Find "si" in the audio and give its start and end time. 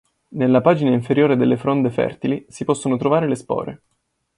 2.49-2.65